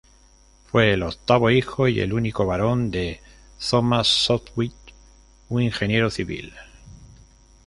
Fue 0.65 0.93
el 0.93 1.03
octavo 1.03 1.51
hijo, 1.51 1.87
y 1.87 1.99
el 1.99 2.11
único 2.13 2.43
varón, 2.47 2.89
de 2.89 3.19
Thomas 3.69 4.07
Sopwith, 4.07 4.73
un 5.49 5.61
ingeniero 5.61 6.09
civil. 6.09 6.53